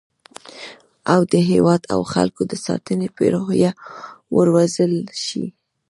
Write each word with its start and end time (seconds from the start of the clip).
او 1.13 1.21
د 1.31 1.33
هیواد 1.51 1.81
او 1.93 2.01
خلکو 2.13 2.41
د 2.51 2.53
ساتنې 2.65 3.07
په 3.15 3.23
روحیه 3.33 3.71
وروزل 4.37 4.93
شي 5.25 5.45